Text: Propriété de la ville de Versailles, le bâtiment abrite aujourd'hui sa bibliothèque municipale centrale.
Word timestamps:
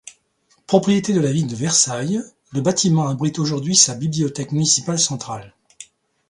Propriété 0.65 1.13
de 1.13 1.19
la 1.21 1.31
ville 1.31 1.45
de 1.45 1.53
Versailles, 1.55 2.19
le 2.53 2.61
bâtiment 2.61 3.07
abrite 3.07 3.37
aujourd'hui 3.37 3.75
sa 3.75 3.93
bibliothèque 3.93 4.51
municipale 4.51 4.97
centrale. 4.97 5.53